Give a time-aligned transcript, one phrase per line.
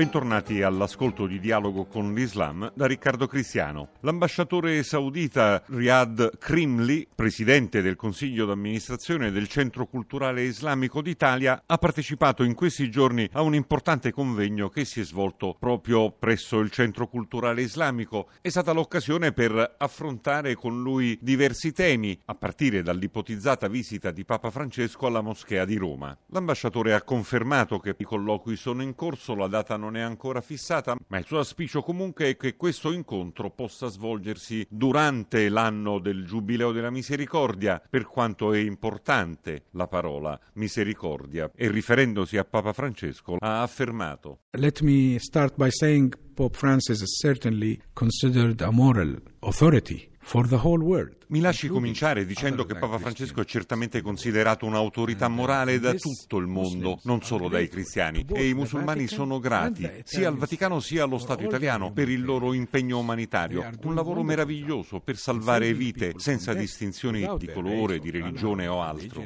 [0.00, 3.90] Bentornati all'ascolto di Dialogo con l'Islam da Riccardo Cristiano.
[4.00, 12.44] L'ambasciatore saudita Riyad Krimli, presidente del Consiglio d'amministrazione del Centro Culturale Islamico d'Italia, ha partecipato
[12.44, 17.06] in questi giorni a un importante convegno che si è svolto proprio presso il Centro
[17.06, 18.28] Culturale Islamico.
[18.40, 24.48] È stata l'occasione per affrontare con lui diversi temi, a partire dall'ipotizzata visita di Papa
[24.48, 26.16] Francesco alla Moschea di Roma.
[26.28, 30.40] L'ambasciatore ha confermato che i colloqui sono in corso, la data non non è ancora
[30.40, 36.24] fissata, ma il suo auspicio comunque è che questo incontro possa svolgersi durante l'anno del
[36.24, 41.50] Giubileo della Misericordia, per quanto è importante la parola misericordia.
[41.56, 47.18] E riferendosi a Papa Francesco ha affermato Let me start by saying Pope Francis is
[47.20, 51.19] certainly considered a moral authority for the whole world.
[51.30, 56.48] Mi lasci cominciare dicendo che Papa Francesco è certamente considerato un'autorità morale da tutto il
[56.48, 61.18] mondo, non solo dai cristiani, e i musulmani sono grati sia al Vaticano sia allo
[61.18, 67.24] Stato italiano per il loro impegno umanitario, un lavoro meraviglioso per salvare vite senza distinzioni
[67.38, 69.24] di colore, di religione o altro.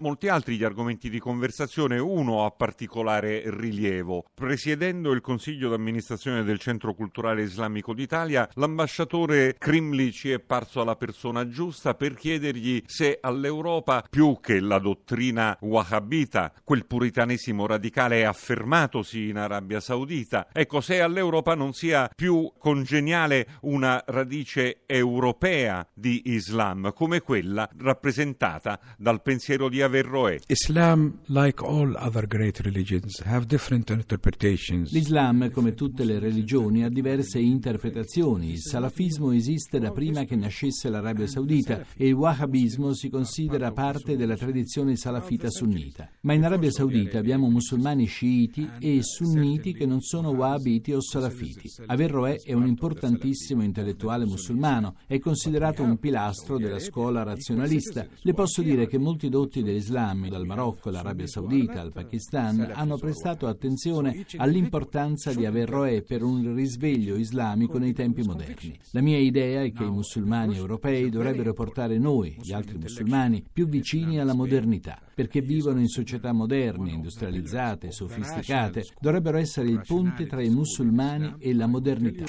[0.00, 4.26] Molti altri gli argomenti di conversazione, uno a particolare rilievo.
[4.34, 10.96] Presiedendo il Consiglio d'amministrazione del Centro Culturale Islamico d'Italia, l'ambasciatore Krimli ci è apparso alla
[10.96, 19.28] persona giusta per chiedergli se all'Europa, più che la dottrina wahhabita, quel puritanesimo radicale affermatosi
[19.28, 26.92] in Arabia Saudita, ecco, se all'Europa non sia più congeniale una radice europea di Islam,
[26.94, 30.40] come quella rappresentata dal pensiero di Averroè.
[30.48, 34.90] Islam, like all other great religions, have different interpretations.
[34.90, 38.50] L'Islam, come tutte le religioni, ha diverse interpretazioni.
[38.50, 44.16] Il salafismo esiste da prima che nascesse l'Arabia Saudita e il wahhabismo si considera parte
[44.16, 46.10] della tradizione salafita sunnita.
[46.22, 51.70] Ma in Arabia Saudita abbiamo musulmani sciiti e sunniti che non sono wahhabiti o salafiti.
[51.86, 58.06] Averroè è un importantissimo intellettuale musulmano, è considerato un pilastro della scuola razionalista.
[58.20, 63.46] Le posso dire che molti dotti dell'Islam, dal Marocco all'Arabia Saudita al Pakistan, hanno prestato
[63.46, 68.78] attenzione all'importanza di Averroè per un risveglio islamico nei tempi moderni.
[68.92, 73.44] La mia idea è che i musulmani musulmani europei dovrebbero portare noi, gli altri musulmani,
[73.52, 80.26] più vicini alla modernità, perché vivono in società moderne, industrializzate, sofisticate, dovrebbero essere il ponte
[80.26, 82.24] tra i musulmani e la modernità.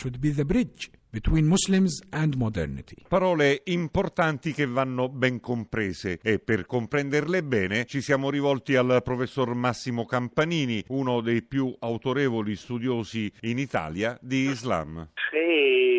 [1.14, 2.96] Between Muslims and modernity.
[3.06, 9.54] Parole importanti che vanno ben comprese e per comprenderle bene ci siamo rivolti al professor
[9.54, 15.10] Massimo Campanini, uno dei più autorevoli studiosi in Italia di Islam.
[15.30, 15.91] Sì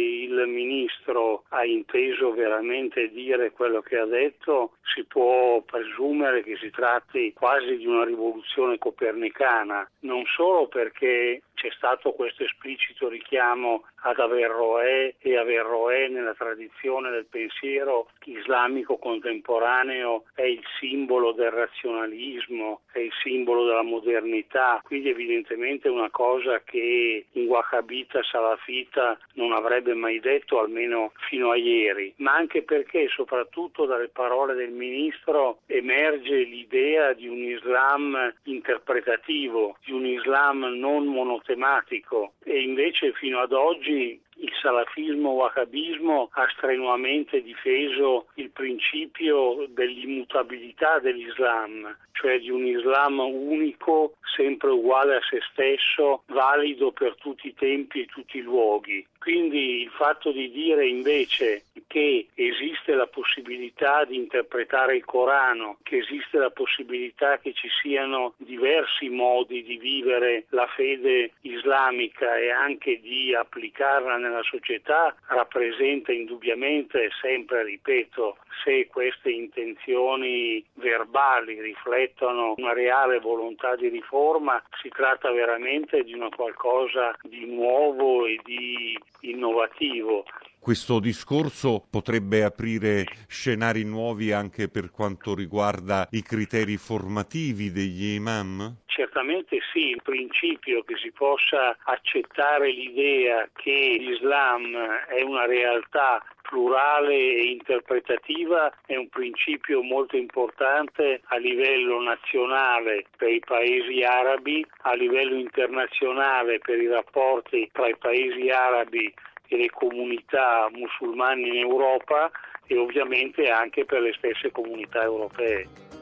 [0.48, 7.32] ministro ha inteso veramente dire quello che ha detto, si può presumere che si tratti
[7.32, 15.14] quasi di una rivoluzione copernicana, non solo perché c'è stato questo esplicito richiamo ad Averroè
[15.16, 23.12] e Averroè nella tradizione del pensiero islamico contemporaneo è il simbolo del razionalismo, è il
[23.22, 30.58] simbolo della modernità, quindi evidentemente una cosa che in Wahhabita Salafita non avrebbe mai detto
[30.58, 37.28] almeno fino a ieri, ma anche perché soprattutto dalle parole del ministro emerge l'idea di
[37.28, 41.06] un Islam interpretativo, di un Islam non
[41.52, 50.98] monotematico e invece fino ad oggi il salafismo wahhabismo ha strenuamente difeso il principio dell'immutabilità
[50.98, 57.54] dell'Islam, cioè di un Islam unico, sempre uguale a se stesso, valido per tutti i
[57.54, 59.06] tempi e tutti i luoghi.
[59.22, 65.98] Quindi il fatto di dire invece che esiste la possibilità di interpretare il Corano, che
[65.98, 72.98] esiste la possibilità che ci siano diversi modi di vivere la fede islamica e anche
[73.00, 83.18] di applicarla nella società, rappresenta indubbiamente, sempre ripeto, se queste intenzioni verbali riflettono una reale
[83.18, 90.24] volontà di riforma, si tratta veramente di una qualcosa di nuovo e di innovativo.
[90.62, 98.76] Questo discorso potrebbe aprire scenari nuovi anche per quanto riguarda i criteri formativi degli imam?
[98.86, 104.72] Certamente sì, il principio che si possa accettare l'idea che l'Islam
[105.08, 106.22] è una realtà
[106.52, 114.62] plurale e interpretativa è un principio molto importante a livello nazionale per i paesi arabi,
[114.82, 119.10] a livello internazionale per i rapporti tra i paesi arabi
[119.48, 122.30] e le comunità musulmane in Europa
[122.66, 126.01] e ovviamente anche per le stesse comunità europee.